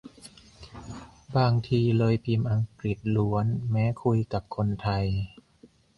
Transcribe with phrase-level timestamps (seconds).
[1.37, 5.05] บางทีเลยพิมพ์อังกฤษล้วนแม้คุยกับคนไทย